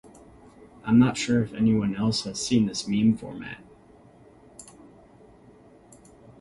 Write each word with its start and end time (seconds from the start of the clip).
I'm 0.83 0.97
not 0.97 1.15
sure 1.15 1.43
if 1.43 1.53
anybody 1.53 1.93
else 1.95 2.23
has 2.23 2.43
seen 2.43 2.65
this 2.65 2.87
meme 2.87 3.17
format. 3.17 3.61